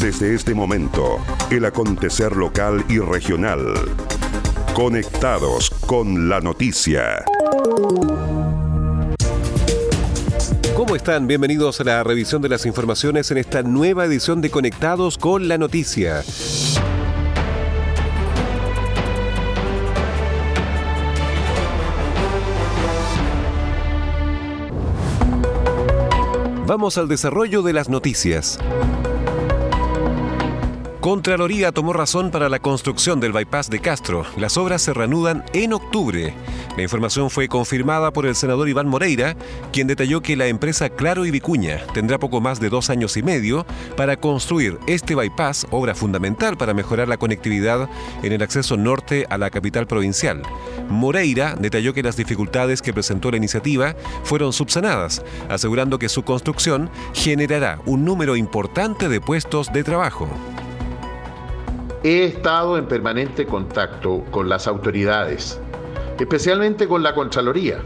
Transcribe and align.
Desde 0.00 0.34
este 0.34 0.54
momento, 0.54 1.16
el 1.50 1.64
acontecer 1.64 2.36
local 2.36 2.84
y 2.86 2.98
regional. 2.98 3.74
Conectados 4.74 5.70
con 5.70 6.28
la 6.28 6.38
noticia. 6.40 7.24
¿Cómo 10.76 10.96
están? 10.96 11.26
Bienvenidos 11.26 11.80
a 11.80 11.84
la 11.84 12.04
revisión 12.04 12.42
de 12.42 12.50
las 12.50 12.66
informaciones 12.66 13.30
en 13.30 13.38
esta 13.38 13.62
nueva 13.62 14.04
edición 14.04 14.42
de 14.42 14.50
Conectados 14.50 15.16
con 15.16 15.48
la 15.48 15.56
noticia. 15.56 16.22
Vamos 26.66 26.98
al 26.98 27.08
desarrollo 27.08 27.62
de 27.62 27.72
las 27.72 27.88
noticias. 27.88 28.58
Contraloría 31.06 31.70
tomó 31.70 31.92
razón 31.92 32.32
para 32.32 32.48
la 32.48 32.58
construcción 32.58 33.20
del 33.20 33.30
bypass 33.30 33.70
de 33.70 33.78
Castro. 33.78 34.24
Las 34.36 34.56
obras 34.56 34.82
se 34.82 34.92
reanudan 34.92 35.44
en 35.52 35.72
octubre. 35.72 36.34
La 36.76 36.82
información 36.82 37.30
fue 37.30 37.46
confirmada 37.46 38.10
por 38.10 38.26
el 38.26 38.34
senador 38.34 38.68
Iván 38.68 38.88
Moreira, 38.88 39.36
quien 39.72 39.86
detalló 39.86 40.20
que 40.20 40.34
la 40.34 40.48
empresa 40.48 40.90
Claro 40.90 41.24
y 41.24 41.30
Vicuña 41.30 41.78
tendrá 41.94 42.18
poco 42.18 42.40
más 42.40 42.58
de 42.58 42.70
dos 42.70 42.90
años 42.90 43.16
y 43.16 43.22
medio 43.22 43.64
para 43.96 44.16
construir 44.16 44.80
este 44.88 45.14
bypass, 45.14 45.68
obra 45.70 45.94
fundamental 45.94 46.56
para 46.56 46.74
mejorar 46.74 47.06
la 47.06 47.18
conectividad 47.18 47.88
en 48.24 48.32
el 48.32 48.42
acceso 48.42 48.76
norte 48.76 49.26
a 49.30 49.38
la 49.38 49.50
capital 49.50 49.86
provincial. 49.86 50.42
Moreira 50.88 51.54
detalló 51.54 51.94
que 51.94 52.02
las 52.02 52.16
dificultades 52.16 52.82
que 52.82 52.92
presentó 52.92 53.30
la 53.30 53.36
iniciativa 53.36 53.94
fueron 54.24 54.52
subsanadas, 54.52 55.22
asegurando 55.48 56.00
que 56.00 56.08
su 56.08 56.24
construcción 56.24 56.90
generará 57.14 57.78
un 57.86 58.04
número 58.04 58.34
importante 58.34 59.08
de 59.08 59.20
puestos 59.20 59.72
de 59.72 59.84
trabajo. 59.84 60.28
He 62.02 62.24
estado 62.24 62.76
en 62.76 62.86
permanente 62.86 63.46
contacto 63.46 64.22
con 64.30 64.48
las 64.48 64.68
autoridades, 64.68 65.58
especialmente 66.20 66.86
con 66.86 67.02
la 67.02 67.14
Contraloría, 67.14 67.78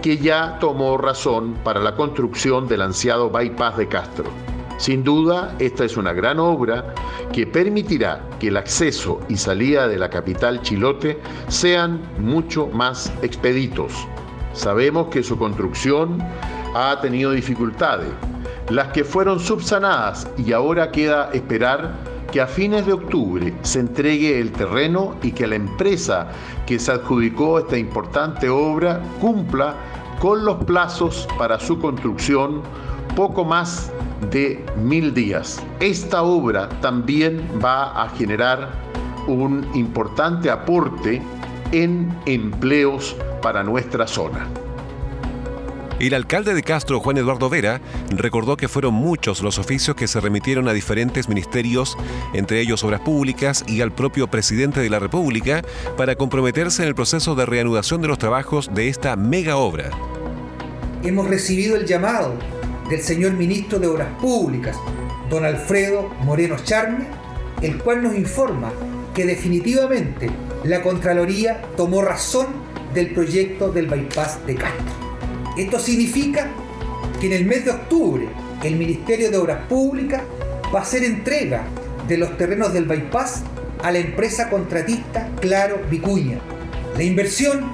que 0.00 0.16
ya 0.16 0.58
tomó 0.60 0.96
razón 0.96 1.54
para 1.64 1.80
la 1.80 1.94
construcción 1.94 2.68
del 2.68 2.82
ansiado 2.82 3.28
bypass 3.28 3.76
de 3.76 3.88
Castro. 3.88 4.30
Sin 4.78 5.04
duda, 5.04 5.54
esta 5.58 5.84
es 5.84 5.96
una 5.96 6.12
gran 6.12 6.38
obra 6.38 6.94
que 7.32 7.46
permitirá 7.46 8.24
que 8.38 8.48
el 8.48 8.56
acceso 8.56 9.20
y 9.28 9.36
salida 9.36 9.88
de 9.88 9.98
la 9.98 10.08
capital 10.08 10.62
chilote 10.62 11.20
sean 11.48 12.00
mucho 12.18 12.68
más 12.68 13.12
expeditos. 13.20 13.92
Sabemos 14.54 15.08
que 15.08 15.22
su 15.22 15.36
construcción 15.36 16.18
ha 16.74 16.98
tenido 17.02 17.32
dificultades, 17.32 18.08
las 18.70 18.88
que 18.88 19.04
fueron 19.04 19.38
subsanadas 19.38 20.26
y 20.38 20.52
ahora 20.52 20.90
queda 20.90 21.30
esperar 21.34 22.09
que 22.32 22.40
a 22.40 22.46
fines 22.46 22.86
de 22.86 22.92
octubre 22.92 23.52
se 23.62 23.80
entregue 23.80 24.40
el 24.40 24.52
terreno 24.52 25.16
y 25.22 25.32
que 25.32 25.46
la 25.46 25.56
empresa 25.56 26.28
que 26.66 26.78
se 26.78 26.92
adjudicó 26.92 27.58
esta 27.58 27.76
importante 27.76 28.48
obra 28.48 29.00
cumpla 29.20 29.74
con 30.20 30.44
los 30.44 30.64
plazos 30.64 31.26
para 31.38 31.58
su 31.58 31.78
construcción 31.78 32.62
poco 33.16 33.44
más 33.44 33.90
de 34.30 34.64
mil 34.76 35.12
días. 35.12 35.62
Esta 35.80 36.22
obra 36.22 36.68
también 36.80 37.48
va 37.62 38.02
a 38.02 38.08
generar 38.10 38.70
un 39.26 39.66
importante 39.74 40.50
aporte 40.50 41.22
en 41.72 42.14
empleos 42.26 43.16
para 43.42 43.62
nuestra 43.62 44.06
zona. 44.06 44.46
El 46.00 46.14
alcalde 46.14 46.54
de 46.54 46.62
Castro, 46.62 46.98
Juan 46.98 47.18
Eduardo 47.18 47.50
Vera, 47.50 47.82
recordó 48.08 48.56
que 48.56 48.68
fueron 48.68 48.94
muchos 48.94 49.42
los 49.42 49.58
oficios 49.58 49.94
que 49.94 50.08
se 50.08 50.18
remitieron 50.18 50.66
a 50.66 50.72
diferentes 50.72 51.28
ministerios, 51.28 51.98
entre 52.32 52.62
ellos 52.62 52.82
Obras 52.82 53.02
Públicas 53.02 53.64
y 53.66 53.82
al 53.82 53.92
propio 53.92 54.26
presidente 54.26 54.80
de 54.80 54.88
la 54.88 54.98
República, 54.98 55.62
para 55.98 56.16
comprometerse 56.16 56.80
en 56.82 56.88
el 56.88 56.94
proceso 56.94 57.34
de 57.34 57.44
reanudación 57.44 58.00
de 58.00 58.08
los 58.08 58.16
trabajos 58.16 58.70
de 58.72 58.88
esta 58.88 59.14
mega 59.14 59.58
obra. 59.58 59.90
Hemos 61.02 61.28
recibido 61.28 61.76
el 61.76 61.84
llamado 61.84 62.32
del 62.88 63.02
señor 63.02 63.34
ministro 63.34 63.78
de 63.78 63.88
Obras 63.88 64.08
Públicas, 64.22 64.78
don 65.28 65.44
Alfredo 65.44 66.08
Moreno 66.24 66.56
Charme, 66.64 67.04
el 67.60 67.76
cual 67.76 68.02
nos 68.02 68.14
informa 68.14 68.72
que 69.14 69.26
definitivamente 69.26 70.30
la 70.64 70.80
Contraloría 70.80 71.60
tomó 71.76 72.00
razón 72.00 72.46
del 72.94 73.12
proyecto 73.12 73.70
del 73.70 73.86
bypass 73.86 74.46
de 74.46 74.54
Castro. 74.54 75.09
Esto 75.60 75.78
significa 75.78 76.48
que 77.20 77.26
en 77.26 77.34
el 77.34 77.44
mes 77.44 77.66
de 77.66 77.72
octubre 77.72 78.26
el 78.62 78.76
Ministerio 78.76 79.30
de 79.30 79.36
Obras 79.36 79.66
Públicas 79.68 80.22
va 80.74 80.78
a 80.78 80.82
hacer 80.82 81.04
entrega 81.04 81.64
de 82.08 82.16
los 82.16 82.34
terrenos 82.38 82.72
del 82.72 82.86
bypass 82.86 83.42
a 83.84 83.90
la 83.90 83.98
empresa 83.98 84.48
contratista 84.48 85.28
Claro 85.38 85.82
Vicuña. 85.90 86.38
La 86.96 87.02
inversión 87.02 87.70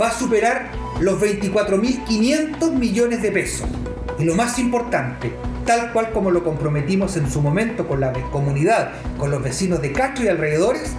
va 0.00 0.08
a 0.08 0.18
superar 0.18 0.70
los 0.98 1.20
24.500 1.20 2.72
millones 2.72 3.20
de 3.20 3.30
pesos. 3.30 3.68
Y 4.18 4.24
lo 4.24 4.34
más 4.34 4.58
importante, 4.58 5.30
tal 5.66 5.92
cual 5.92 6.12
como 6.12 6.30
lo 6.30 6.42
comprometimos 6.42 7.18
en 7.18 7.30
su 7.30 7.42
momento 7.42 7.86
con 7.86 8.00
la 8.00 8.14
comunidad, 8.32 8.92
con 9.18 9.30
los 9.30 9.42
vecinos 9.42 9.82
de 9.82 9.92
Castro 9.92 10.24
y 10.24 10.28
alrededores, 10.28 10.94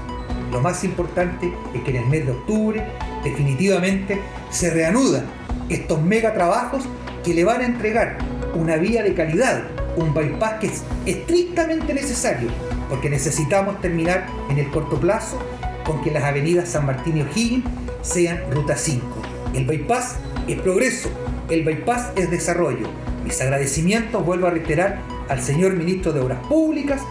lo 0.51 0.61
más 0.61 0.83
importante 0.83 1.51
es 1.73 1.81
que 1.81 1.89
en 1.89 2.03
el 2.03 2.05
mes 2.05 2.27
de 2.27 2.33
octubre 2.33 2.85
definitivamente 3.23 4.21
se 4.51 4.69
reanudan 4.69 5.25
estos 5.69 6.01
mega 6.01 6.33
trabajos 6.33 6.83
que 7.23 7.33
le 7.33 7.44
van 7.44 7.61
a 7.61 7.66
entregar 7.66 8.17
una 8.53 8.78
vía 8.78 9.03
de 9.03 9.13
calidad, 9.13 9.63
un 9.95 10.13
bypass 10.13 10.53
que 10.59 10.67
es 10.67 10.83
estrictamente 11.05 11.94
necesario, 11.94 12.50
porque 12.89 13.09
necesitamos 13.09 13.79
terminar 13.81 14.27
en 14.50 14.57
el 14.57 14.69
corto 14.69 15.00
plazo 15.00 15.39
con 15.85 16.01
que 16.03 16.11
las 16.11 16.23
avenidas 16.23 16.69
San 16.69 16.85
Martín 16.85 17.17
y 17.17 17.22
O'Higgins 17.22 17.66
sean 18.01 18.39
ruta 18.51 18.75
5. 18.75 19.06
El 19.53 19.66
bypass 19.66 20.17
es 20.47 20.59
progreso, 20.59 21.09
el 21.50 21.63
bypass 21.63 22.11
es 22.16 22.29
desarrollo. 22.29 22.88
Mis 23.23 23.41
agradecimientos 23.41 24.25
vuelvo 24.25 24.47
a 24.47 24.51
reiterar 24.51 25.00
al 25.29 25.41
señor 25.41 25.73
ministro 25.73 26.13
de 26.13 26.22
Obras 26.22 26.45
Públicas, 26.47 27.01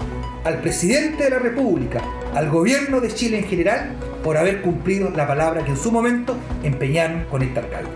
al 0.45 0.61
presidente 0.61 1.25
de 1.25 1.31
la 1.31 1.39
República, 1.39 2.03
al 2.35 2.51
gobierno 2.51 3.01
de 3.01 3.09
Chile 3.09 3.39
en 3.39 3.45
general, 3.45 3.97
por 4.23 4.37
haber 4.37 4.63
cumplido 4.63 5.11
la 5.11 5.27
palabra 5.27 5.65
que 5.65 5.71
en 5.71 5.77
su 5.77 5.91
momento 5.91 6.37
empeñaron 6.63 7.25
con 7.25 7.43
este 7.43 7.61
alcalde. 7.61 7.96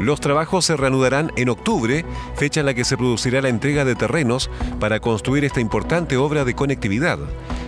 Los 0.00 0.20
trabajos 0.20 0.64
se 0.64 0.76
reanudarán 0.76 1.32
en 1.36 1.48
octubre, 1.48 2.04
fecha 2.36 2.60
en 2.60 2.66
la 2.66 2.74
que 2.74 2.84
se 2.84 2.96
producirá 2.96 3.40
la 3.40 3.48
entrega 3.48 3.84
de 3.84 3.94
terrenos 3.94 4.50
para 4.80 5.00
construir 5.00 5.44
esta 5.44 5.60
importante 5.60 6.16
obra 6.16 6.44
de 6.44 6.54
conectividad. 6.54 7.18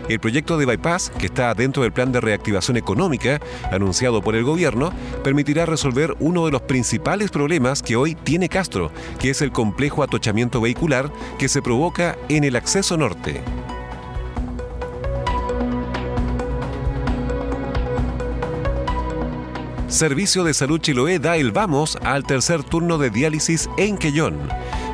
El 0.09 0.21
proyecto 0.21 0.57
de 0.57 0.67
bypass, 0.67 1.11
que 1.19 1.27
está 1.27 1.53
dentro 1.55 1.83
del 1.83 1.93
plan 1.93 2.13
de 2.13 2.21
reactivación 2.21 2.77
económica 2.77 3.41
anunciado 3.73 4.23
por 4.23 4.37
el 4.37 4.45
gobierno, 4.45 4.93
permitirá 5.25 5.67
resolver 5.67 6.15
uno 6.21 6.47
de 6.47 6.53
los 6.53 6.63
principales 6.63 7.31
problemas 7.31 7.83
que 7.83 7.97
hoy 7.97 8.15
tiene 8.15 8.49
Castro, 8.49 8.93
que 9.19 9.31
es 9.31 9.43
el 9.43 9.51
complejo 9.51 10.03
atochamiento 10.03 10.61
vehicular 10.61 11.11
que 11.39 11.49
se 11.49 11.63
provoca 11.63 12.17
en 12.29 12.45
el 12.45 12.57
acceso 12.57 12.97
norte. 12.97 13.43
Servicio 19.97 20.45
de 20.45 20.53
Salud 20.53 20.79
Chiloé 20.79 21.19
da 21.19 21.39
el 21.39 21.53
vamos 21.53 21.97
al 22.03 22.23
tercer 22.25 22.63
turno 22.63 22.99
de 22.99 23.09
diálisis 23.09 23.71
en 23.79 23.97
Quellón. 23.97 24.37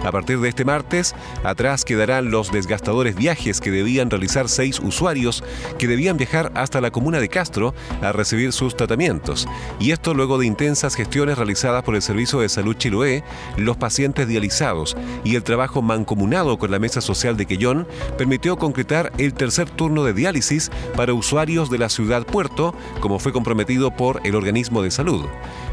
A 0.04 0.10
partir 0.10 0.40
de 0.40 0.48
este 0.48 0.64
martes, 0.64 1.14
atrás 1.44 1.84
quedarán 1.84 2.30
los 2.30 2.50
desgastadores 2.50 3.14
viajes 3.14 3.60
que 3.60 3.70
debían 3.70 4.10
realizar 4.10 4.48
seis 4.48 4.80
usuarios 4.80 5.44
que 5.78 5.86
debían 5.86 6.16
viajar 6.16 6.50
hasta 6.54 6.80
la 6.80 6.90
comuna 6.90 7.20
de 7.20 7.28
Castro 7.28 7.74
a 8.00 8.12
recibir 8.12 8.52
sus 8.52 8.76
tratamientos. 8.76 9.46
Y 9.78 9.92
esto 9.92 10.14
luego 10.14 10.38
de 10.38 10.46
intensas 10.46 10.94
gestiones 10.94 11.38
realizadas 11.38 11.84
por 11.84 11.94
el 11.94 12.02
Servicio 12.02 12.40
de 12.40 12.48
Salud 12.48 12.76
Chiloé, 12.76 13.22
los 13.56 13.76
pacientes 13.76 14.26
dializados 14.26 14.96
y 15.24 15.36
el 15.36 15.44
trabajo 15.44 15.82
mancomunado 15.82 16.58
con 16.58 16.70
la 16.70 16.78
Mesa 16.78 17.00
Social 17.00 17.36
de 17.36 17.46
Quellón 17.46 17.86
permitió 18.18 18.56
concretar 18.56 19.12
el 19.18 19.34
tercer 19.34 19.70
turno 19.70 20.04
de 20.04 20.14
diálisis 20.14 20.70
para 20.96 21.14
usuarios 21.14 21.70
de 21.70 21.78
la 21.78 21.88
ciudad 21.88 22.26
puerto, 22.26 22.74
como 23.00 23.18
fue 23.18 23.32
comprometido 23.32 23.94
por 23.94 24.20
el 24.24 24.34
organismo 24.34 24.82
de 24.82 24.90
salud. 24.90 25.24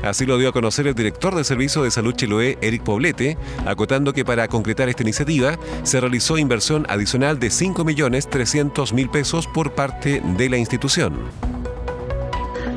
Así 0.04 0.26
lo 0.26 0.38
dio 0.38 0.50
a 0.50 0.54
conocer 0.54 0.88
el 0.88 0.96
director 0.96 1.36
del 1.36 1.46
Servicio 1.46 1.84
de 1.84 1.92
Salud 1.92 2.14
Chiloé, 2.14 2.58
Eric 2.62 2.84
Poblete, 2.84 3.38
acotando 3.66 4.14
que 4.14 4.19
para 4.26 4.48
concretar 4.48 4.90
esta 4.90 5.04
iniciativa 5.04 5.58
se 5.84 6.00
realizó 6.00 6.38
inversión 6.38 6.86
adicional 6.90 7.40
de 7.40 7.48
5.300.000 7.48 9.12
pesos 9.12 9.48
por 9.48 9.74
parte 9.74 10.22
de 10.38 10.50
la 10.50 10.58
institución. 10.58 11.14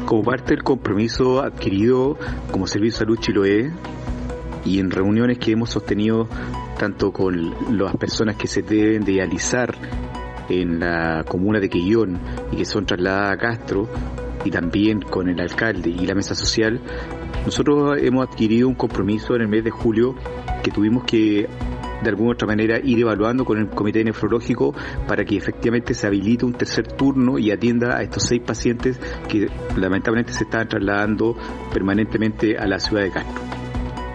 Como 0.07 0.23
parte 0.23 0.55
del 0.55 0.63
compromiso 0.63 1.43
adquirido 1.43 2.19
como 2.51 2.67
Servicio 2.67 2.95
de 2.95 2.99
Salud 2.99 3.19
Chiloé 3.19 3.73
y 4.65 4.79
en 4.79 4.91
reuniones 4.91 5.39
que 5.39 5.53
hemos 5.53 5.71
sostenido 5.71 6.29
tanto 6.79 7.13
con 7.13 7.55
las 7.77 7.97
personas 7.97 8.37
que 8.37 8.47
se 8.47 8.63
deben 8.63 9.05
dializar 9.05 9.75
en 10.49 10.81
la 10.81 11.25
comuna 11.27 11.61
de 11.61 11.69
Quillón 11.69 12.19
y 12.51 12.57
que 12.57 12.65
son 12.65 12.85
trasladadas 12.87 13.33
a 13.33 13.37
Castro, 13.39 13.89
y 14.45 14.51
también 14.51 15.01
con 15.01 15.29
el 15.29 15.41
alcalde 15.41 15.91
y 15.91 16.07
la 16.07 16.15
mesa 16.15 16.35
social, 16.35 16.81
nosotros 17.45 17.99
hemos 18.01 18.29
adquirido 18.29 18.69
un 18.69 18.75
compromiso 18.75 19.35
en 19.35 19.43
el 19.43 19.49
mes 19.49 19.65
de 19.65 19.71
julio 19.71 20.15
que 20.63 20.71
tuvimos 20.71 21.05
que 21.05 21.49
de 22.03 22.09
alguna 22.09 22.33
otra 22.33 22.47
manera 22.47 22.79
ir 22.83 23.01
evaluando 23.01 23.45
con 23.45 23.59
el 23.59 23.69
comité 23.69 24.03
nefrológico 24.05 24.75
para 25.07 25.25
que 25.25 25.37
efectivamente 25.37 25.95
se 25.95 26.07
habilite 26.07 26.45
un 26.45 26.55
tercer 26.55 26.87
turno 26.89 27.39
y 27.39 27.51
atienda 27.51 27.97
a 27.97 28.03
estos 28.03 28.25
seis 28.25 28.43
pacientes 28.45 28.99
que 29.29 29.47
lamentablemente 29.77 30.33
se 30.33 30.45
están 30.45 30.69
trasladando 30.69 31.37
permanentemente 31.73 32.57
a 32.59 32.67
la 32.67 32.79
ciudad 32.79 33.03
de 33.03 33.11
Castro. 33.11 33.43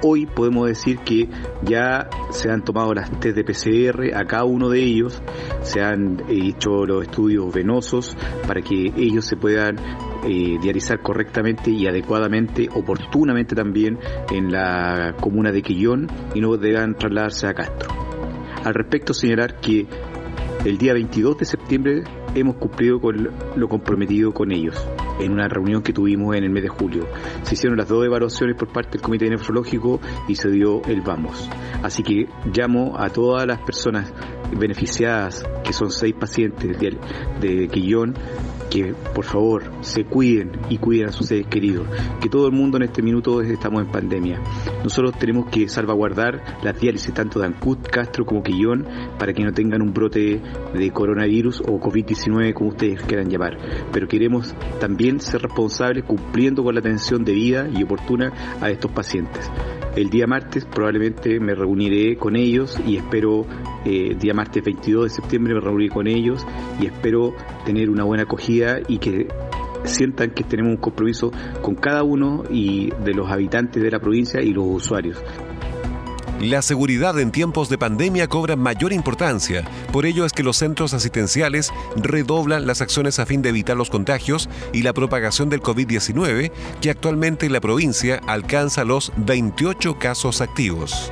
Hoy 0.03 0.27
podemos 0.27 0.67
decir 0.67 0.99
que 0.99 1.27
ya 1.63 2.07
se 2.29 2.51
han 2.51 2.63
tomado 2.63 2.93
las 2.93 3.09
test 3.19 3.35
de 3.35 3.43
PCR 3.43 4.15
a 4.15 4.25
cada 4.25 4.43
uno 4.43 4.69
de 4.69 4.79
ellos, 4.79 5.23
se 5.63 5.81
han 5.81 6.21
hecho 6.29 6.85
los 6.85 7.03
estudios 7.03 7.51
venosos 7.51 8.15
para 8.45 8.61
que 8.61 8.93
ellos 8.95 9.25
se 9.25 9.37
puedan 9.37 9.77
eh, 10.25 10.57
diarizar 10.61 11.01
correctamente 11.01 11.71
y 11.71 11.87
adecuadamente, 11.87 12.69
oportunamente 12.73 13.55
también 13.55 13.99
en 14.31 14.51
la 14.51 15.15
comuna 15.19 15.51
de 15.51 15.61
Quillón 15.61 16.07
y 16.33 16.41
no 16.41 16.55
deban 16.57 16.95
trasladarse 16.95 17.47
a 17.47 17.53
Castro. 17.53 17.89
Al 18.63 18.73
respecto, 18.73 19.13
señalar 19.13 19.59
que 19.59 19.87
el 20.65 20.77
día 20.77 20.93
22 20.93 21.37
de 21.37 21.45
septiembre 21.45 22.03
hemos 22.35 22.55
cumplido 22.55 22.99
con 22.99 23.29
lo 23.55 23.67
comprometido 23.67 24.33
con 24.33 24.51
ellos 24.51 24.75
en 25.19 25.31
una 25.31 25.47
reunión 25.47 25.81
que 25.81 25.93
tuvimos 25.93 26.35
en 26.35 26.43
el 26.43 26.49
mes 26.49 26.63
de 26.63 26.69
julio. 26.69 27.07
Se 27.43 27.55
hicieron 27.55 27.77
las 27.77 27.87
dos 27.87 28.05
evaluaciones 28.05 28.55
por 28.55 28.71
parte 28.71 28.91
del 28.91 29.01
Comité 29.01 29.29
Nefrológico 29.29 29.99
y 30.27 30.35
se 30.35 30.49
dio 30.49 30.83
el 30.83 31.01
vamos. 31.01 31.49
Así 31.83 32.03
que 32.03 32.27
llamo 32.53 32.95
a 32.97 33.09
todas 33.09 33.47
las 33.47 33.59
personas 33.61 34.13
beneficiadas, 34.55 35.43
que 35.63 35.73
son 35.73 35.91
seis 35.91 36.13
pacientes 36.13 36.77
de 36.79 37.67
Quillón, 37.67 38.15
que 38.69 38.93
por 39.13 39.25
favor 39.25 39.63
se 39.81 40.05
cuiden 40.05 40.51
y 40.69 40.77
cuiden 40.77 41.09
a 41.09 41.11
sus 41.11 41.27
seres 41.27 41.47
queridos, 41.47 41.87
que 42.21 42.29
todo 42.29 42.47
el 42.47 42.53
mundo 42.53 42.77
en 42.77 42.83
este 42.83 43.01
minuto 43.01 43.41
estamos 43.41 43.81
en 43.81 43.91
pandemia. 43.91 44.41
Nosotros 44.83 45.17
tenemos 45.17 45.47
que 45.49 45.67
salvaguardar 45.67 46.59
las 46.63 46.79
diálisis 46.79 47.13
tanto 47.13 47.39
de 47.39 47.47
Ancut, 47.47 47.87
Castro 47.87 48.25
como 48.25 48.43
Quillón 48.43 48.85
para 49.17 49.33
que 49.33 49.43
no 49.43 49.53
tengan 49.53 49.81
un 49.81 49.93
brote 49.93 50.41
de 50.73 50.91
coronavirus 50.91 51.61
o 51.61 51.79
COVID-19 51.79 52.53
como 52.53 52.69
ustedes 52.69 53.01
quieran 53.03 53.29
llamar. 53.29 53.57
Pero 53.91 54.07
queremos 54.07 54.53
también 54.79 55.19
ser 55.19 55.41
responsables 55.41 56.03
cumpliendo 56.03 56.63
con 56.63 56.73
la 56.73 56.79
atención 56.79 57.23
debida 57.23 57.67
y 57.69 57.83
oportuna 57.83 58.31
a 58.61 58.69
estos 58.69 58.91
pacientes. 58.91 59.49
El 59.95 60.11
día 60.11 60.27
martes 60.27 60.63
probablemente 60.65 61.39
me 61.39 61.55
reuniré 61.55 62.17
con 62.17 62.35
ellos 62.35 62.77
y 62.85 62.97
espero, 62.97 63.47
eh, 63.89 64.15
día 64.19 64.33
martes 64.33 64.61
22 64.65 65.05
de 65.05 65.09
septiembre 65.09 65.53
me 65.53 65.61
reuniré 65.61 65.89
con 65.89 66.07
ellos 66.07 66.45
y 66.81 66.87
espero 66.87 67.33
tener 67.65 67.89
una 67.89 68.03
buena 68.03 68.23
acogida 68.23 68.79
y 68.85 68.97
que 68.97 69.29
sientan 69.85 70.31
que 70.31 70.43
tenemos 70.43 70.71
un 70.71 70.77
compromiso 70.77 71.31
con 71.61 71.75
cada 71.75 72.03
uno 72.03 72.43
y 72.49 72.91
de 73.05 73.13
los 73.13 73.31
habitantes 73.31 73.81
de 73.81 73.89
la 73.89 73.99
provincia 73.99 74.41
y 74.41 74.51
los 74.51 74.65
usuarios. 74.67 75.17
La 76.41 76.61
seguridad 76.61 77.17
en 77.17 77.31
tiempos 77.31 77.69
de 77.69 77.77
pandemia 77.77 78.27
cobra 78.27 78.57
mayor 78.57 78.91
importancia. 78.91 79.63
Por 79.93 80.05
ello 80.05 80.25
es 80.25 80.33
que 80.33 80.43
los 80.43 80.57
centros 80.57 80.93
asistenciales 80.93 81.71
redoblan 81.95 82.67
las 82.67 82.81
acciones 82.81 83.19
a 83.19 83.25
fin 83.25 83.41
de 83.41 83.49
evitar 83.49 83.77
los 83.77 83.89
contagios 83.89 84.49
y 84.73 84.83
la 84.83 84.93
propagación 84.93 85.49
del 85.49 85.61
COVID-19, 85.63 86.51
que 86.81 86.89
actualmente 86.91 87.45
en 87.45 87.53
la 87.53 87.61
provincia 87.61 88.21
alcanza 88.27 88.83
los 88.83 89.13
28 89.15 89.97
casos 89.97 90.41
activos. 90.41 91.11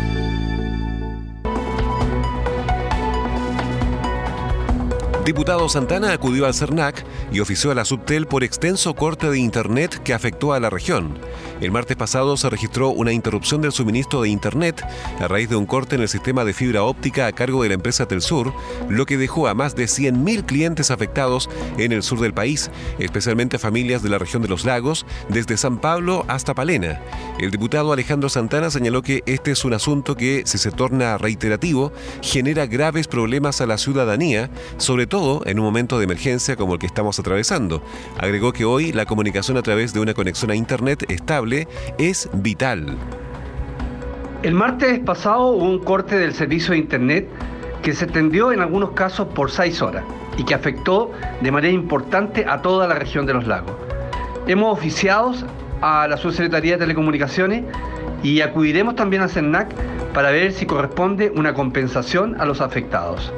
Diputado 5.25 5.69
Santana 5.69 6.13
acudió 6.13 6.47
al 6.47 6.55
CERNAC 6.55 7.05
y 7.31 7.41
ofició 7.41 7.69
a 7.69 7.75
la 7.75 7.85
Subtel 7.85 8.25
por 8.25 8.43
extenso 8.43 8.95
corte 8.95 9.29
de 9.29 9.37
Internet 9.37 10.01
que 10.03 10.15
afectó 10.15 10.53
a 10.53 10.59
la 10.59 10.71
región. 10.71 11.19
El 11.61 11.71
martes 11.71 11.95
pasado 11.95 12.35
se 12.37 12.49
registró 12.49 12.89
una 12.89 13.11
interrupción 13.11 13.61
del 13.61 13.71
suministro 13.71 14.23
de 14.23 14.29
Internet 14.29 14.83
a 15.19 15.27
raíz 15.27 15.47
de 15.47 15.55
un 15.55 15.67
corte 15.67 15.93
en 15.93 16.01
el 16.01 16.09
sistema 16.09 16.43
de 16.43 16.53
fibra 16.53 16.81
óptica 16.81 17.27
a 17.27 17.33
cargo 17.33 17.61
de 17.61 17.69
la 17.69 17.75
empresa 17.75 18.07
Telsur, 18.07 18.51
lo 18.89 19.05
que 19.05 19.19
dejó 19.19 19.47
a 19.47 19.53
más 19.53 19.75
de 19.75 19.83
100.000 19.83 20.43
clientes 20.47 20.89
afectados 20.89 21.51
en 21.77 21.91
el 21.91 22.01
sur 22.01 22.19
del 22.19 22.33
país, 22.33 22.71
especialmente 22.97 23.59
familias 23.59 24.01
de 24.01 24.09
la 24.09 24.17
región 24.17 24.41
de 24.41 24.47
los 24.47 24.65
lagos, 24.65 25.05
desde 25.29 25.55
San 25.55 25.77
Pablo 25.77 26.25
hasta 26.29 26.55
Palena. 26.55 26.99
El 27.39 27.51
diputado 27.51 27.93
Alejandro 27.93 28.27
Santana 28.27 28.71
señaló 28.71 29.03
que 29.03 29.21
este 29.27 29.51
es 29.51 29.63
un 29.65 29.75
asunto 29.75 30.15
que, 30.15 30.41
si 30.47 30.57
se 30.57 30.71
torna 30.71 31.19
reiterativo, 31.19 31.93
genera 32.23 32.65
graves 32.65 33.07
problemas 33.07 33.61
a 33.61 33.67
la 33.67 33.77
ciudadanía, 33.77 34.49
sobre 34.77 35.10
todo 35.11 35.41
en 35.45 35.59
un 35.59 35.65
momento 35.65 35.99
de 35.99 36.05
emergencia 36.05 36.55
como 36.55 36.73
el 36.73 36.79
que 36.79 36.85
estamos 36.85 37.19
atravesando. 37.19 37.83
Agregó 38.17 38.53
que 38.53 38.63
hoy 38.63 38.93
la 38.93 39.05
comunicación 39.05 39.57
a 39.57 39.61
través 39.61 39.93
de 39.93 39.99
una 39.99 40.13
conexión 40.13 40.51
a 40.51 40.55
Internet 40.55 41.03
estable 41.11 41.67
es 41.97 42.29
vital. 42.33 42.97
El 44.41 44.53
martes 44.53 44.99
pasado 44.99 45.49
hubo 45.49 45.65
un 45.65 45.79
corte 45.79 46.17
del 46.17 46.33
servicio 46.33 46.71
de 46.71 46.77
Internet 46.77 47.27
que 47.83 47.93
se 47.93 48.05
extendió 48.05 48.53
en 48.53 48.61
algunos 48.61 48.91
casos 48.91 49.27
por 49.27 49.51
seis 49.51 49.81
horas 49.81 50.05
y 50.37 50.45
que 50.45 50.55
afectó 50.55 51.11
de 51.41 51.51
manera 51.51 51.73
importante 51.73 52.45
a 52.47 52.61
toda 52.61 52.87
la 52.87 52.95
región 52.95 53.25
de 53.25 53.33
los 53.33 53.45
lagos. 53.45 53.73
Hemos 54.47 54.71
oficiado 54.71 55.33
a 55.81 56.07
la 56.07 56.15
Subsecretaría 56.15 56.73
de 56.73 56.77
Telecomunicaciones 56.79 57.65
y 58.23 58.39
acudiremos 58.39 58.95
también 58.95 59.23
a 59.23 59.27
CERNAC 59.27 59.73
para 60.13 60.31
ver 60.31 60.53
si 60.53 60.65
corresponde 60.65 61.33
una 61.35 61.53
compensación 61.53 62.39
a 62.39 62.45
los 62.45 62.61
afectados. 62.61 63.33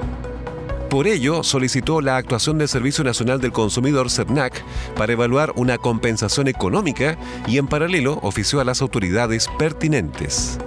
Por 0.93 1.07
ello, 1.07 1.41
solicitó 1.41 2.01
la 2.01 2.17
actuación 2.17 2.59
del 2.59 2.67
Servicio 2.67 3.03
Nacional 3.03 3.41
del 3.41 3.51
Consumidor 3.51 4.11
CERNAC 4.11 4.63
para 4.95 5.11
evaluar 5.11 5.51
una 5.55 5.79
compensación 5.79 6.47
económica 6.47 7.17
y 7.47 7.57
en 7.57 7.65
paralelo 7.65 8.19
ofició 8.21 8.59
a 8.59 8.63
las 8.63 8.79
autoridades 8.79 9.49
pertinentes. 9.57 10.59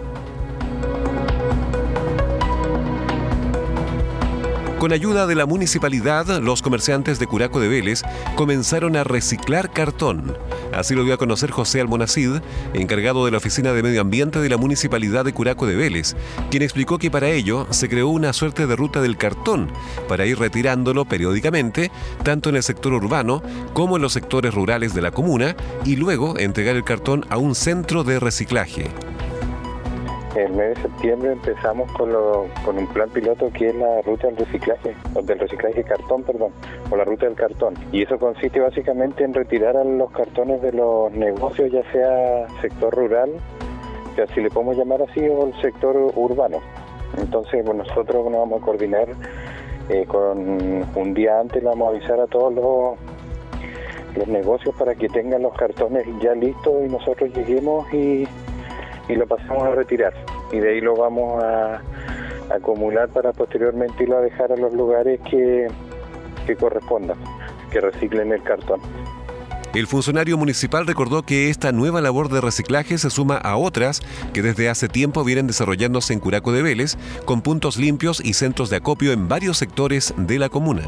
Con 4.80 4.92
ayuda 4.92 5.28
de 5.28 5.36
la 5.36 5.46
municipalidad, 5.46 6.26
los 6.42 6.60
comerciantes 6.60 7.20
de 7.20 7.28
Curaco 7.28 7.60
de 7.60 7.68
Vélez 7.68 8.02
comenzaron 8.34 8.96
a 8.96 9.04
reciclar 9.04 9.72
cartón. 9.72 10.36
Así 10.76 10.94
lo 10.94 11.04
dio 11.04 11.14
a 11.14 11.18
conocer 11.18 11.50
José 11.50 11.80
Almonacid, 11.80 12.40
encargado 12.74 13.24
de 13.24 13.30
la 13.30 13.38
Oficina 13.38 13.72
de 13.72 13.82
Medio 13.82 14.02
Ambiente 14.02 14.40
de 14.40 14.48
la 14.48 14.58
Municipalidad 14.58 15.24
de 15.24 15.32
Curaco 15.32 15.66
de 15.66 15.74
Vélez, 15.74 16.14
quien 16.50 16.62
explicó 16.62 16.98
que 16.98 17.10
para 17.10 17.30
ello 17.30 17.66
se 17.70 17.88
creó 17.88 18.08
una 18.08 18.32
suerte 18.32 18.66
de 18.66 18.76
ruta 18.76 19.00
del 19.00 19.16
cartón 19.16 19.70
para 20.06 20.26
ir 20.26 20.38
retirándolo 20.38 21.06
periódicamente, 21.06 21.90
tanto 22.22 22.50
en 22.50 22.56
el 22.56 22.62
sector 22.62 22.92
urbano 22.92 23.42
como 23.72 23.96
en 23.96 24.02
los 24.02 24.12
sectores 24.12 24.54
rurales 24.54 24.94
de 24.94 25.02
la 25.02 25.12
comuna, 25.12 25.56
y 25.84 25.96
luego 25.96 26.38
entregar 26.38 26.76
el 26.76 26.84
cartón 26.84 27.24
a 27.30 27.38
un 27.38 27.54
centro 27.54 28.04
de 28.04 28.20
reciclaje 28.20 28.90
el 30.36 30.52
mes 30.52 30.74
de 30.74 30.82
septiembre 30.82 31.32
empezamos 31.32 31.90
con, 31.92 32.10
con 32.64 32.78
un 32.78 32.86
plan 32.88 33.08
piloto 33.08 33.50
que 33.52 33.70
es 33.70 33.74
la 33.74 34.02
ruta 34.02 34.26
del 34.26 34.36
reciclaje, 34.36 34.94
o 35.14 35.22
del 35.22 35.38
reciclaje 35.38 35.82
cartón, 35.82 36.22
perdón, 36.24 36.52
o 36.90 36.96
la 36.96 37.04
ruta 37.04 37.26
del 37.26 37.34
cartón. 37.34 37.74
Y 37.90 38.02
eso 38.02 38.18
consiste 38.18 38.60
básicamente 38.60 39.24
en 39.24 39.32
retirar 39.32 39.76
a 39.76 39.84
los 39.84 40.10
cartones 40.10 40.60
de 40.60 40.72
los 40.72 41.10
negocios, 41.12 41.72
ya 41.72 41.82
sea 41.90 42.46
sector 42.60 42.94
rural, 42.94 43.30
que 44.14 44.26
si 44.28 44.40
le 44.40 44.50
podemos 44.50 44.76
llamar 44.76 45.02
así, 45.02 45.20
o 45.28 45.46
el 45.46 45.60
sector 45.60 45.96
urbano. 46.14 46.58
Entonces, 47.16 47.64
bueno, 47.64 47.84
nosotros 47.84 48.24
nos 48.24 48.40
vamos 48.40 48.62
a 48.62 48.64
coordinar 48.64 49.08
eh, 49.88 50.04
con 50.06 50.84
un 50.94 51.14
día 51.14 51.40
antes, 51.40 51.62
le 51.62 51.68
vamos 51.68 51.88
a 51.88 51.96
avisar 51.96 52.20
a 52.20 52.26
todos 52.26 52.52
los 52.52 52.98
los 54.16 54.28
negocios 54.28 54.74
para 54.78 54.94
que 54.94 55.10
tengan 55.10 55.42
los 55.42 55.52
cartones 55.52 56.06
ya 56.22 56.34
listos 56.34 56.72
y 56.86 56.88
nosotros 56.88 57.30
lleguemos 57.34 57.92
y 57.92 58.26
y 59.08 59.14
lo 59.14 59.26
pasamos 59.26 59.62
a 59.64 59.70
retirar 59.70 60.12
y 60.52 60.58
de 60.58 60.70
ahí 60.70 60.80
lo 60.80 60.94
vamos 60.96 61.42
a, 61.42 61.80
acumular 62.54 63.08
para 63.08 63.32
posteriormente 63.32 64.04
irlo 64.04 64.18
a 64.18 64.20
dejar 64.20 64.52
a 64.52 64.56
los 64.56 64.72
lugares 64.72 65.20
que, 65.28 65.66
que 66.46 66.54
correspondan, 66.54 67.18
que 67.72 67.80
reciclen 67.80 68.32
el 68.32 68.42
cartón. 68.42 68.80
El 69.74 69.86
funcionario 69.86 70.38
municipal 70.38 70.86
recordó 70.86 71.22
que 71.22 71.50
esta 71.50 71.70
nueva 71.72 72.00
labor 72.00 72.30
de 72.30 72.40
reciclaje 72.40 72.96
se 72.96 73.10
suma 73.10 73.36
a 73.36 73.56
otras 73.56 74.00
que 74.32 74.40
desde 74.40 74.70
hace 74.70 74.88
tiempo 74.88 75.22
vienen 75.22 75.46
desarrollándose 75.46 76.14
en 76.14 76.20
Curaco 76.20 76.52
de 76.52 76.62
Vélez, 76.62 76.96
con 77.26 77.42
puntos 77.42 77.76
limpios 77.76 78.24
y 78.24 78.32
centros 78.32 78.70
de 78.70 78.76
acopio 78.76 79.12
en 79.12 79.28
varios 79.28 79.58
sectores 79.58 80.14
de 80.16 80.38
la 80.38 80.48
comuna. 80.48 80.84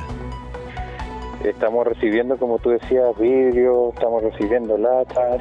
Estamos 1.44 1.86
recibiendo, 1.86 2.36
como 2.38 2.58
tú 2.58 2.70
decías, 2.70 3.16
vidrio, 3.18 3.90
estamos 3.92 4.22
recibiendo 4.22 4.78
latas, 4.78 5.40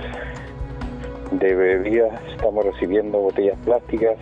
de 1.31 1.55
bebidas, 1.55 2.21
estamos 2.31 2.65
recibiendo 2.65 3.19
botellas 3.19 3.57
plásticas, 3.65 4.17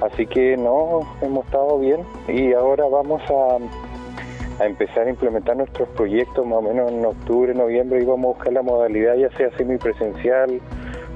así 0.00 0.26
que 0.26 0.56
no, 0.56 1.00
hemos 1.22 1.44
estado 1.46 1.78
bien 1.78 2.04
y 2.28 2.52
ahora 2.52 2.86
vamos 2.86 3.22
a, 3.30 4.62
a 4.62 4.66
empezar 4.66 5.06
a 5.06 5.10
implementar 5.10 5.56
nuestros 5.56 5.88
proyectos 5.90 6.46
más 6.46 6.58
o 6.58 6.62
menos 6.62 6.90
en 6.90 7.04
octubre, 7.04 7.54
noviembre 7.54 8.02
íbamos 8.02 8.24
a 8.24 8.28
buscar 8.34 8.52
la 8.52 8.62
modalidad 8.62 9.16
ya 9.16 9.30
sea 9.36 9.50
semipresencial 9.56 10.60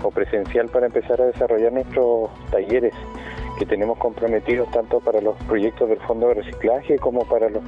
o 0.03 0.11
presencial 0.11 0.69
para 0.69 0.87
empezar 0.87 1.21
a 1.21 1.27
desarrollar 1.27 1.73
nuestros 1.73 2.31
talleres 2.51 2.95
que 3.59 3.67
tenemos 3.67 3.99
comprometidos 3.99 4.71
tanto 4.71 5.01
para 5.01 5.21
los 5.21 5.37
proyectos 5.45 5.89
del 5.89 6.01
Fondo 6.01 6.29
de 6.29 6.35
Reciclaje 6.35 6.99
como 6.99 7.25
para 7.27 7.49
los, 7.49 7.63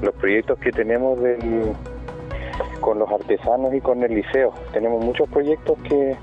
los 0.00 0.14
proyectos 0.14 0.58
que 0.58 0.70
tenemos 0.70 1.20
del, 1.20 1.72
con 2.80 2.98
los 2.98 3.10
artesanos 3.10 3.74
y 3.74 3.80
con 3.80 4.02
el 4.02 4.14
liceo. 4.14 4.52
Tenemos 4.72 5.04
muchos 5.04 5.28
proyectos 5.28 5.76
que 5.88 6.16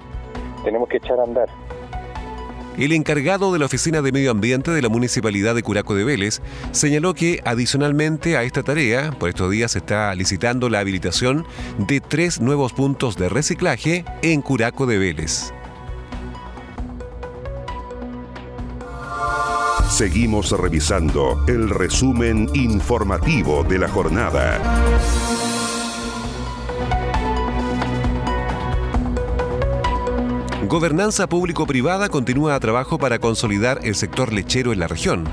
tenemos 0.64 0.90
que 0.90 0.98
echar 0.98 1.20
a 1.20 1.24
andar. 1.24 1.50
El 2.78 2.92
encargado 2.92 3.54
de 3.54 3.60
la 3.60 3.66
Oficina 3.66 4.02
de 4.02 4.12
Medio 4.12 4.32
Ambiente 4.32 4.72
de 4.72 4.82
la 4.82 4.90
Municipalidad 4.90 5.54
de 5.54 5.62
Curaco 5.62 5.94
de 5.94 6.04
Vélez 6.04 6.42
señaló 6.72 7.14
que 7.14 7.40
adicionalmente 7.46 8.36
a 8.36 8.44
esta 8.44 8.64
tarea, 8.64 9.12
por 9.12 9.30
estos 9.30 9.52
días 9.52 9.74
se 9.74 9.78
está 9.80 10.14
licitando 10.16 10.70
la 10.70 10.80
habilitación 10.80 11.46
de 11.78 12.02
tres 12.02 12.42
nuevos 12.42 12.74
puntos 12.74 13.16
de 13.16 13.30
reciclaje 13.30 14.06
en 14.24 14.42
Curaco 14.42 14.88
de 14.88 14.98
Vélez. 14.98 15.54
Seguimos 19.88 20.50
revisando 20.60 21.46
el 21.48 21.70
resumen 21.70 22.50
informativo 22.56 23.64
de 23.64 23.78
la 23.78 23.88
jornada. 23.88 24.60
Gobernanza 30.68 31.28
público-privada 31.28 32.08
continúa 32.08 32.56
a 32.56 32.60
trabajo 32.60 32.98
para 32.98 33.20
consolidar 33.20 33.82
el 33.84 33.96
sector 33.96 34.32
lechero 34.32 34.72
en 34.72 34.80
la 34.80 34.88
región. 34.88 35.26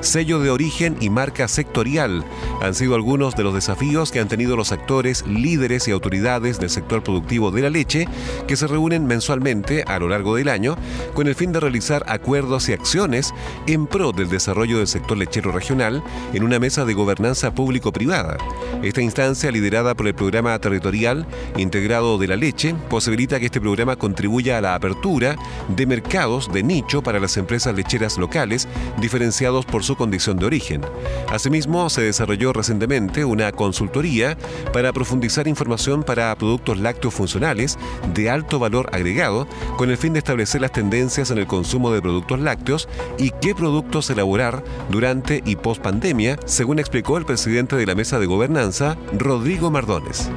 Sello 0.00 0.38
de 0.40 0.50
origen 0.50 0.96
y 1.00 1.10
marca 1.10 1.48
sectorial 1.48 2.24
han 2.62 2.74
sido 2.74 2.94
algunos 2.94 3.34
de 3.36 3.42
los 3.42 3.54
desafíos 3.54 4.12
que 4.12 4.20
han 4.20 4.28
tenido 4.28 4.56
los 4.56 4.72
actores, 4.72 5.26
líderes 5.26 5.88
y 5.88 5.90
autoridades 5.90 6.60
del 6.60 6.70
sector 6.70 7.02
productivo 7.02 7.50
de 7.50 7.62
la 7.62 7.70
leche 7.70 8.06
que 8.46 8.56
se 8.56 8.66
reúnen 8.66 9.06
mensualmente 9.06 9.84
a 9.86 9.98
lo 9.98 10.08
largo 10.08 10.36
del 10.36 10.48
año 10.48 10.76
con 11.14 11.26
el 11.26 11.34
fin 11.34 11.52
de 11.52 11.60
realizar 11.60 12.04
acuerdos 12.06 12.68
y 12.68 12.72
acciones 12.72 13.34
en 13.66 13.86
pro 13.86 14.12
del 14.12 14.28
desarrollo 14.28 14.78
del 14.78 14.86
sector 14.86 15.16
lechero 15.16 15.52
regional 15.52 16.02
en 16.32 16.44
una 16.44 16.58
mesa 16.58 16.84
de 16.84 16.94
gobernanza 16.94 17.54
público-privada. 17.54 18.36
Esta 18.82 19.02
instancia, 19.02 19.50
liderada 19.50 19.94
por 19.94 20.06
el 20.06 20.14
Programa 20.14 20.58
Territorial 20.58 21.26
Integrado 21.56 22.18
de 22.18 22.28
la 22.28 22.36
Leche, 22.36 22.74
posibilita 22.88 23.40
que 23.40 23.46
este 23.46 23.60
programa 23.60 23.96
contribuya 23.96 24.58
a 24.58 24.60
la 24.60 24.74
apertura 24.74 25.36
de 25.68 25.86
mercados 25.86 26.52
de 26.52 26.62
nicho 26.62 27.02
para 27.02 27.20
las 27.20 27.36
empresas 27.36 27.74
lecheras 27.74 28.18
locales, 28.18 28.68
diferenciados 29.00 29.66
por 29.70 29.84
su 29.84 29.96
condición 29.96 30.38
de 30.38 30.46
origen. 30.46 30.82
Asimismo, 31.30 31.88
se 31.90 32.02
desarrolló 32.02 32.52
recientemente 32.52 33.24
una 33.24 33.52
consultoría 33.52 34.36
para 34.72 34.92
profundizar 34.92 35.48
información 35.48 36.02
para 36.02 36.34
productos 36.36 36.78
lácteos 36.78 37.14
funcionales 37.14 37.78
de 38.14 38.30
alto 38.30 38.58
valor 38.58 38.88
agregado, 38.92 39.46
con 39.76 39.90
el 39.90 39.96
fin 39.96 40.12
de 40.12 40.18
establecer 40.18 40.60
las 40.60 40.72
tendencias 40.72 41.30
en 41.30 41.38
el 41.38 41.46
consumo 41.46 41.90
de 41.90 42.02
productos 42.02 42.40
lácteos 42.40 42.88
y 43.18 43.30
qué 43.40 43.54
productos 43.54 44.10
elaborar 44.10 44.62
durante 44.90 45.42
y 45.44 45.56
post 45.56 45.82
pandemia, 45.82 46.38
según 46.44 46.78
explicó 46.78 47.18
el 47.18 47.24
presidente 47.24 47.76
de 47.76 47.86
la 47.86 47.94
mesa 47.94 48.18
de 48.18 48.26
gobernanza, 48.26 48.96
Rodrigo 49.16 49.70
Mardones. 49.70 50.30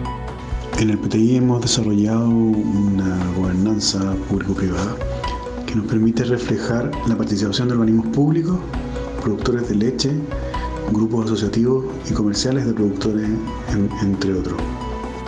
En 0.79 0.89
el 0.89 0.97
PTI 0.97 1.37
hemos 1.37 1.61
desarrollado 1.61 2.27
una 2.27 3.23
gobernanza 3.35 4.15
público-privada 4.29 4.95
que 5.67 5.75
nos 5.75 5.85
permite 5.85 6.23
reflejar 6.23 6.91
la 7.07 7.15
participación 7.15 7.67
de 7.67 7.75
organismos 7.75 8.07
públicos, 8.07 8.57
productores 9.21 9.69
de 9.69 9.75
leche, 9.75 10.11
grupos 10.91 11.25
asociativos 11.25 11.85
y 12.09 12.13
comerciales 12.13 12.65
de 12.65 12.73
productores, 12.73 13.29
entre 14.01 14.33
otros. 14.33 14.55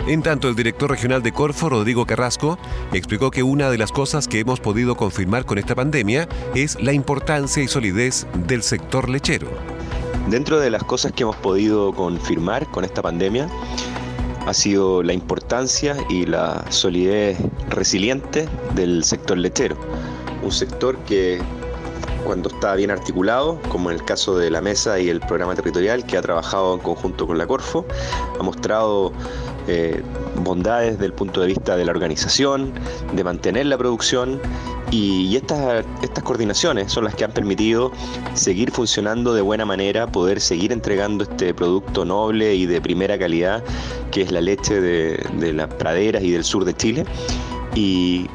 En 0.06 0.22
tanto, 0.22 0.50
el 0.50 0.54
director 0.54 0.90
regional 0.90 1.22
de 1.22 1.32
Corfo, 1.32 1.70
Rodrigo 1.70 2.04
Carrasco, 2.04 2.58
explicó 2.92 3.30
que 3.30 3.42
una 3.42 3.70
de 3.70 3.78
las 3.78 3.90
cosas 3.90 4.28
que 4.28 4.40
hemos 4.40 4.60
podido 4.60 4.96
confirmar 4.96 5.46
con 5.46 5.56
esta 5.56 5.74
pandemia 5.74 6.28
es 6.54 6.78
la 6.82 6.92
importancia 6.92 7.62
y 7.62 7.68
solidez 7.68 8.26
del 8.46 8.62
sector 8.62 9.08
lechero. 9.08 9.48
Dentro 10.28 10.60
de 10.60 10.68
las 10.68 10.84
cosas 10.84 11.12
que 11.12 11.22
hemos 11.22 11.36
podido 11.36 11.94
confirmar 11.94 12.66
con 12.70 12.84
esta 12.84 13.00
pandemia 13.00 13.48
ha 14.46 14.52
sido 14.52 15.02
la 15.02 15.14
importancia 15.14 15.96
y 16.10 16.26
la 16.26 16.70
solidez 16.70 17.38
resiliente 17.70 18.46
del 18.74 19.04
sector 19.04 19.38
lechero. 19.38 19.76
Un 20.42 20.52
sector 20.52 20.98
que 21.06 21.40
cuando 22.24 22.48
está 22.48 22.74
bien 22.74 22.90
articulado, 22.90 23.60
como 23.68 23.90
en 23.90 23.96
el 23.96 24.04
caso 24.04 24.36
de 24.36 24.50
la 24.50 24.60
mesa 24.60 24.98
y 24.98 25.08
el 25.08 25.20
programa 25.20 25.54
territorial 25.54 26.04
que 26.04 26.16
ha 26.16 26.22
trabajado 26.22 26.74
en 26.74 26.80
conjunto 26.80 27.26
con 27.26 27.38
la 27.38 27.46
Corfo, 27.46 27.86
ha 28.38 28.42
mostrado 28.42 29.12
eh, 29.66 30.02
bondades 30.42 30.92
desde 30.92 31.06
el 31.06 31.12
punto 31.12 31.40
de 31.40 31.48
vista 31.48 31.76
de 31.76 31.84
la 31.84 31.92
organización, 31.92 32.72
de 33.12 33.24
mantener 33.24 33.66
la 33.66 33.78
producción 33.78 34.40
y, 34.90 35.34
estas, 35.36 35.84
estas 36.02 36.22
coordinaciones 36.22 36.92
son 36.92 37.04
las 37.04 37.14
que 37.14 37.24
han 37.24 37.32
permitido 37.32 37.90
seguir 38.34 38.70
funcionando 38.70 39.34
de 39.34 39.40
buena 39.40 39.64
manera, 39.64 40.06
poder 40.06 40.40
seguir 40.40 40.72
entregando 40.72 41.24
este 41.24 41.54
producto 41.54 42.04
noble 42.04 42.54
y 42.54 42.66
de 42.66 42.80
primera 42.80 43.18
calidad 43.18 43.64
que 44.10 44.22
es 44.22 44.30
la 44.30 44.40
leche 44.40 44.80
de, 44.80 45.52
las 45.52 45.68
praderas 45.74 46.22
y 46.22 46.30
del 46.30 46.44
sur 46.44 46.64
de 46.64 46.74
Chile. 46.74 47.04
Y 47.74 48.28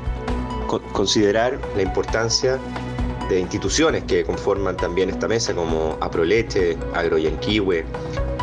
considerar 0.91 1.59
la 1.75 1.81
importancia 1.81 2.59
de 3.29 3.39
instituciones 3.39 4.03
que 4.03 4.25
conforman 4.25 4.75
también 4.75 5.09
esta 5.09 5.27
mesa 5.27 5.53
como 5.53 5.97
Aproleche, 6.01 6.77
Agroyanquihue, 6.93 7.85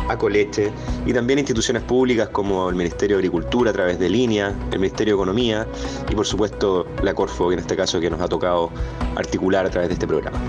Acoleche 0.07 0.71
y 1.05 1.13
también 1.13 1.39
instituciones 1.39 1.83
públicas 1.83 2.29
como 2.29 2.69
el 2.69 2.75
Ministerio 2.75 3.17
de 3.17 3.21
Agricultura 3.21 3.71
a 3.71 3.73
través 3.73 3.99
de 3.99 4.09
Línea, 4.09 4.55
el 4.71 4.79
Ministerio 4.79 5.15
de 5.15 5.21
Economía 5.21 5.67
y 6.09 6.15
por 6.15 6.25
supuesto 6.25 6.87
la 7.03 7.13
Corfo, 7.13 7.49
que 7.49 7.55
en 7.55 7.59
este 7.59 7.75
caso 7.75 7.99
que 7.99 8.09
nos 8.09 8.21
ha 8.21 8.27
tocado 8.27 8.71
articular 9.15 9.65
a 9.65 9.69
través 9.69 9.89
de 9.89 9.93
este 9.93 10.07
programa. 10.07 10.39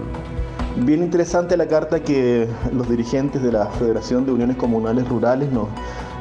Bien 0.85 1.03
interesante 1.03 1.57
la 1.57 1.67
carta 1.67 2.01
que 2.01 2.47
los 2.73 2.89
dirigentes 2.89 3.43
de 3.43 3.51
la 3.51 3.67
Federación 3.67 4.25
de 4.25 4.33
Uniones 4.33 4.57
Comunales 4.57 5.09
Rurales 5.09 5.51
nos, 5.51 5.67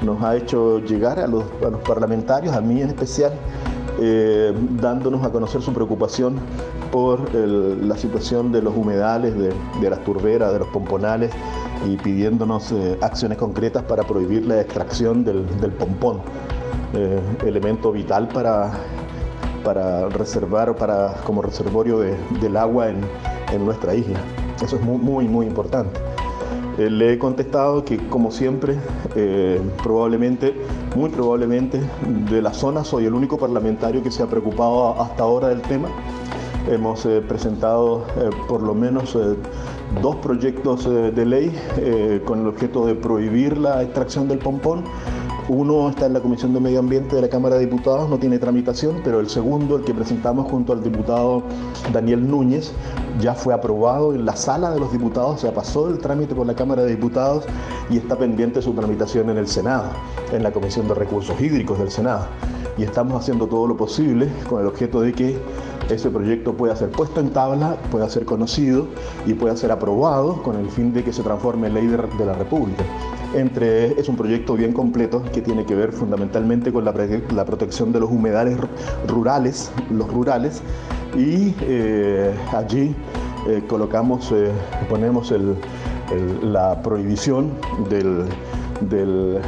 nos 0.01 0.24
ha 0.24 0.36
hecho 0.36 0.79
llegar 0.79 1.20
a 1.20 1.27
los, 1.27 1.44
parlamentarios, 1.88 2.56
a 2.56 2.62
mí 2.62 2.82
en 2.82 2.88
especial, 2.89 3.34
eh, 4.00 4.53
dándonos 4.82 5.24
a 5.24 5.29
conocer 5.29 5.62
su 5.62 5.74
preocupación 5.74 6.39
por 6.91 7.34
la 7.36 7.98
situación 7.98 8.51
de 8.51 8.62
los 8.63 8.75
humedales, 8.75 9.36
de, 9.38 9.89
las 9.89 10.03
turberas, 10.03 10.53
de 10.53 10.60
los 10.60 10.67
pomponales 10.70 11.32
y 11.88 11.96
pidiéndonos 11.98 12.72
eh, 12.72 12.98
acciones 13.01 13.38
concretas 13.38 13.84
para 13.84 14.03
prohibir 14.03 14.46
la 14.46 14.60
extracción 14.60 15.24
del, 15.24 15.46
del 15.60 15.72
pompón. 15.72 16.22
Eh, 16.94 17.20
elemento 17.46 17.91
vital 17.91 18.29
para, 18.29 18.72
para 19.62 20.08
reservar 20.08 20.74
para, 20.77 21.15
como 21.25 21.41
reservorio 21.41 22.00
del 22.00 22.56
agua 22.56 22.89
en, 22.89 23.65
nuestra 23.65 23.94
isla. 23.94 24.20
Eso 24.63 24.77
es 24.77 24.82
muy, 24.82 24.98
muy, 24.98 25.27
muy 25.27 25.46
importante. 25.48 26.00
Eh, 26.77 26.89
le 26.89 27.13
he 27.13 27.20
contestado 27.20 27.84
que, 27.84 27.98
como 28.08 28.32
siempre, 28.32 28.77
eh, 29.15 29.60
probablemente, 29.84 30.56
muy 30.96 31.10
probablemente, 31.10 31.82
de 32.29 32.41
la 32.41 32.53
zona 32.53 32.86
soy 32.86 33.06
el 33.06 33.13
único 33.13 33.38
parlamentario 33.38 34.01
que 34.01 34.12
se 34.12 34.24
ha 34.24 34.27
preocupado 34.27 35.01
hasta 35.01 35.24
ahora 35.24 35.50
del 35.50 35.62
tema. 35.63 35.89
Hemos 36.70 37.08
presentado 37.27 38.06
por 38.50 38.62
lo 38.62 38.74
menos 38.74 39.17
dos 40.01 40.15
proyectos 40.17 40.84
de 40.84 41.25
ley 41.25 41.58
con 42.25 42.41
el 42.41 42.48
objeto 42.48 42.86
de 42.86 42.94
prohibir 42.94 43.58
la 43.58 43.82
extracción 43.84 44.27
del 44.27 44.39
pompón 44.39 44.84
uno 45.50 45.89
está 45.89 46.08
en 46.08 46.13
la 46.13 46.20
Comisión 46.20 46.54
de 46.54 46.60
Medio 46.60 46.80
Ambiente 46.80 47.16
de 47.16 47.22
la 47.22 47.30
Cámara 47.30 47.56
de 47.56 47.62
Diputados, 47.62 48.10
no 48.10 48.18
tiene 48.18 48.38
tramitación, 48.38 49.01
pero 49.04 49.20
el 49.20 49.30
segundo, 49.30 49.77
el 49.77 49.86
que 49.86 49.94
presentamos 49.94 50.50
junto 50.50 50.74
al 50.74 50.84
diputado 50.84 51.44
Daniel 51.94 52.30
Núñez, 52.30 52.74
ya 53.22 53.34
fue 53.34 53.54
aprobado 53.54 54.13
en 54.13 54.25
la 54.25 54.36
sala 54.36 54.72
de 54.72 54.80
los 54.80 54.92
diputados, 54.92 55.42
sea, 55.42 55.54
pasó 55.54 55.89
el 55.89 56.00
trámite 56.00 56.36
por 56.36 56.46
la 56.46 56.54
Cámara 56.54 56.84
de 56.84 56.89
Diputados 56.89 57.46
y 57.89 57.98
está 57.98 58.18
pendiente 58.18 58.62
su 58.62 58.74
tramitación 58.74 59.30
en 59.30 59.38
el 59.38 59.48
Senado, 59.48 59.86
en 60.34 60.44
la 60.44 60.51
Comisión 60.51 60.88
de 60.88 60.96
Recursos 60.96 61.39
Hídricos 61.39 61.80
del 61.80 61.92
Senado. 61.92 62.25
Y 62.77 62.84
estamos 62.84 63.20
haciendo 63.20 63.48
todo 63.48 63.68
lo 63.68 63.77
posible 63.77 64.27
con 64.50 64.62
el 64.62 64.68
objeto 64.68 65.01
de 65.01 65.13
que 65.13 65.38
ese 65.89 66.10
proyecto 66.10 66.54
pueda 66.54 66.75
ser 66.75 66.89
puesto 66.89 67.22
en 67.22 67.32
tabla, 67.32 67.77
pueda 67.89 68.10
ser 68.10 68.25
conocido 68.25 68.86
y 69.25 69.34
pueda 69.34 69.56
ser 69.56 69.72
aprobado 69.72 70.44
con 70.44 70.58
el 70.58 70.70
fin 70.70 70.94
de 70.94 71.04
que 71.04 71.13
se 71.13 71.24
transforme 71.24 71.68
en 71.68 71.74
ley 71.74 71.88
de 71.88 72.25
la 72.25 72.34
República 72.34 72.84
entre, 73.34 74.00
es 74.00 74.10
un 74.10 74.15
proyecto 74.15 74.55
bien 74.55 74.74
completo 74.74 75.24
que 75.34 75.41
tiene 75.41 75.65
que 75.65 75.75
ver 75.75 75.91
fundamentalmente 75.91 76.72
con 76.72 76.86
la, 76.86 76.93
protección 76.93 77.91
de 77.91 78.00
los 78.00 78.10
humedales 78.10 78.57
rurales, 79.07 79.72
los 79.89 80.12
rurales, 80.12 80.62
y 81.15 81.55
eh, 81.62 82.34
allí 82.53 82.96
eh, 83.48 83.63
colocamos, 83.67 84.31
eh, 84.31 84.51
ponemos 84.89 85.34
la 86.41 86.81
prohibición 86.81 87.51
de 87.89 89.39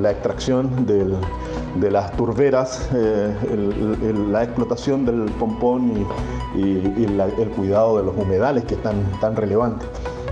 la 0.00 0.10
extracción 0.10 0.86
de 0.86 1.90
las 1.90 2.12
turberas, 2.16 2.88
la 2.92 4.44
explotación 4.44 5.04
del 5.04 5.24
pompón 5.38 6.06
y, 6.54 7.04
el 7.04 7.50
cuidado 7.56 7.98
de 7.98 8.04
los 8.04 8.16
humedales 8.16 8.64
que 8.64 8.74
están 8.74 8.96
tan 9.20 9.36
relevantes. 9.36 9.88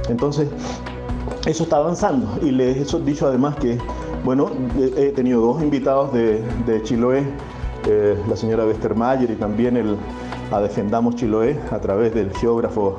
Entonces, 0.09 0.49
eso 1.47 1.65
está 1.65 1.77
avanzando. 1.77 2.39
Y 2.43 2.51
les 2.51 2.77
he 2.93 3.01
dicho 3.01 3.27
además 3.27 3.57
que, 3.57 3.79
bueno, 4.25 4.51
he 4.97 5.11
tenido 5.11 5.41
dos 5.41 5.63
invitados 5.63 6.13
de, 6.13 6.43
Chiloé, 6.85 7.25
eh, 7.87 8.19
la 8.29 8.37
señora 8.37 8.65
Westermayer 8.65 9.31
y 9.31 9.37
también 9.37 9.77
el, 9.77 9.97
a 10.51 10.61
Defendamos 10.61 11.17
Chiloé 11.17 11.59
a 11.71 11.79
través 11.79 12.15
del 12.15 12.35
geógrafo 12.35 12.99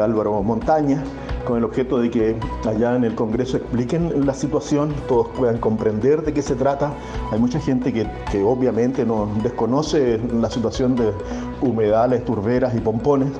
Álvaro 0.00 0.40
Montaña, 0.42 1.02
con 1.44 1.58
el 1.58 1.64
objeto 1.64 1.98
de 1.98 2.10
que 2.10 2.36
allá 2.64 2.94
en 2.94 3.02
el 3.02 3.16
Congreso 3.16 3.56
expliquen 3.56 4.24
la 4.24 4.34
situación, 4.34 4.94
todos 5.08 5.28
puedan 5.36 5.58
comprender 5.58 6.22
de 6.22 6.32
qué 6.32 6.42
se 6.42 6.54
trata. 6.54 6.92
Hay 7.32 7.40
mucha 7.40 7.58
gente 7.58 7.92
que, 7.92 8.08
que 8.30 8.42
obviamente 8.44 9.04
no 9.04 9.28
desconoce 9.42 10.20
la 10.40 10.48
situación 10.48 10.94
de 10.94 11.12
humedales, 11.60 12.24
turberas 12.24 12.74
y 12.76 12.78
pompones 12.78 13.30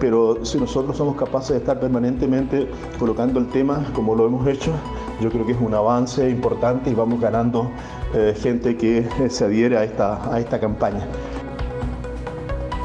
pero 0.00 0.44
si 0.44 0.58
nosotros 0.58 0.96
somos 0.96 1.16
capaces 1.16 1.50
de 1.50 1.58
estar 1.58 1.78
permanentemente 1.78 2.68
colocando 2.98 3.38
el 3.38 3.48
tema 3.48 3.84
como 3.94 4.14
lo 4.14 4.26
hemos 4.26 4.46
hecho, 4.48 4.72
yo 5.20 5.30
creo 5.30 5.46
que 5.46 5.52
es 5.52 5.60
un 5.60 5.74
avance 5.74 6.28
importante 6.28 6.90
y 6.90 6.94
vamos 6.94 7.20
ganando 7.20 7.70
eh, 8.14 8.34
gente 8.36 8.76
que 8.76 8.98
eh, 8.98 9.30
se 9.30 9.44
adhiere 9.44 9.76
a 9.76 9.84
esta, 9.84 10.34
a 10.34 10.40
esta 10.40 10.58
campaña. 10.58 11.06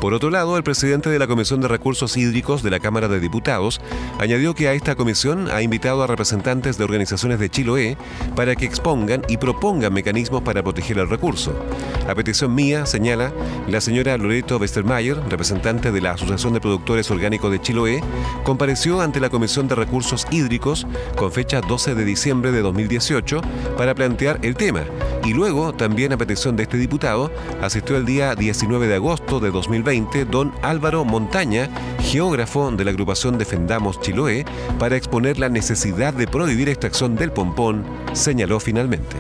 Por 0.06 0.14
otro 0.14 0.30
lado, 0.30 0.56
el 0.56 0.62
presidente 0.62 1.10
de 1.10 1.18
la 1.18 1.26
Comisión 1.26 1.62
de 1.62 1.68
Recursos 1.68 2.16
Hídricos 2.16 2.62
de 2.62 2.70
la 2.70 2.80
Cámara 2.80 3.08
de 3.08 3.20
Diputados 3.20 3.82
añadió 4.20 4.54
que 4.54 4.68
a 4.68 4.74
esta 4.74 4.94
comisión 4.94 5.50
ha 5.50 5.64
invitado 5.64 6.04
a 6.04 6.06
representantes 6.06 6.78
de 6.78 6.84
organizaciones 6.84 7.40
de 7.40 7.50
Chiloé 7.50 7.98
para 8.36 8.56
que 8.56 8.68
expongan 8.68 9.24
y 9.28 9.38
propongan 9.38 9.92
mecanismos 9.92 10.44
para 10.44 10.62
proteger 10.62 11.00
el 11.00 11.10
recurso. 11.10 11.60
A 12.08 12.14
petición 12.14 12.54
mía, 12.54 12.86
señala 12.86 13.34
la 13.68 13.82
señora 13.82 14.16
Loreto 14.16 14.58
Westermayer, 14.58 15.18
representante 15.28 15.92
de 15.92 16.02
la 16.02 16.12
Asociación 16.12 16.54
de 16.54 16.62
Productores 16.62 17.10
Orgánicos 17.10 17.52
de 17.52 17.60
Chiloé, 17.60 18.04
compareció 18.44 19.02
ante 19.02 19.20
la 19.20 19.32
Comisión 19.32 19.68
de 19.68 19.74
Recursos 19.74 20.28
Hídricos 20.30 20.86
con 21.16 21.32
fecha 21.32 21.62
12 21.62 21.96
de 21.96 22.06
diciembre 22.06 22.52
de 22.52 22.62
2018 22.62 23.42
para 23.76 23.96
plantear 23.96 24.38
el 24.44 24.54
tema 24.54 24.84
y 25.26 25.34
luego, 25.34 25.74
también 25.74 26.14
a 26.14 26.18
petición 26.18 26.56
de 26.56 26.62
este 26.62 26.78
diputado, 26.78 27.32
asistió 27.60 27.98
el 27.98 28.06
día 28.06 28.36
19 28.36 28.88
de 28.88 28.94
agosto 28.94 29.40
de 29.40 29.50
2020 29.50 29.95
don 30.30 30.52
Álvaro 30.62 31.06
Montaña, 31.06 31.70
geógrafo 32.02 32.70
de 32.72 32.84
la 32.84 32.92
agrupación 32.92 33.38
Defendamos 33.38 34.02
Chiloé, 34.02 34.44
para 34.78 34.98
exponer 34.98 35.40
la 35.40 35.48
necesidad 35.48 36.14
de 36.14 36.28
prohibir 36.28 36.68
extracción 36.68 37.16
del 37.16 37.32
pompón, 37.32 37.86
señaló 38.14 38.60
finalmente. 38.60 39.16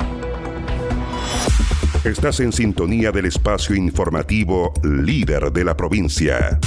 Estás 2.03 2.41
en 2.41 2.51
sintonía 2.51 3.11
del 3.11 3.25
espacio 3.25 3.75
informativo 3.75 4.73
líder 4.83 5.51
de 5.51 5.63
la 5.63 5.77
provincia. 5.77 6.59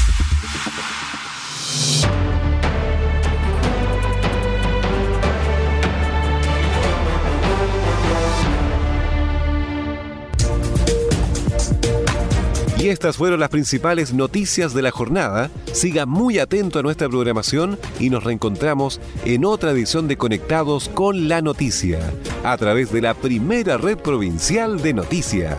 Estas 12.88 13.18
fueron 13.18 13.40
las 13.40 13.51
principales 13.51 14.14
noticias 14.14 14.72
de 14.72 14.81
la 14.81 14.90
jornada. 14.90 15.51
Siga 15.74 16.07
muy 16.07 16.38
atento 16.38 16.79
a 16.79 16.83
nuestra 16.83 17.07
programación 17.07 17.79
y 18.01 18.09
nos 18.09 18.24
reencontramos 18.24 18.98
en 19.27 19.44
otra 19.44 19.72
edición 19.72 20.09
de 20.09 20.16
Conectados 20.16 20.88
con 20.88 21.29
la 21.29 21.42
Noticia, 21.42 21.98
a 22.44 22.57
través 22.57 22.90
de 22.90 23.03
la 23.03 23.12
primera 23.12 23.77
red 23.77 23.98
provincial 23.98 24.81
de 24.81 24.94
noticias. 24.94 25.59